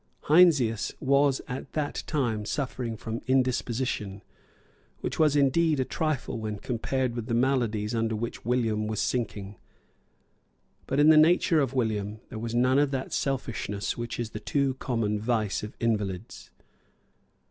[0.23, 4.23] Heinsius was at that time suffering from indisposition,
[5.01, 9.57] which was indeed a trifle when compared with the maladies under which William was sinking.
[10.87, 14.39] But in the nature of William there was none of that selfishness which is the
[14.39, 16.49] too common vice of invalids.